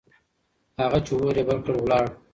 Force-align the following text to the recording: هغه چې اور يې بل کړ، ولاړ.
هغه 0.79 0.99
چې 1.05 1.13
اور 1.19 1.35
يې 1.39 1.43
بل 1.47 1.57
کړ، 1.65 1.73
ولاړ. 1.79 2.05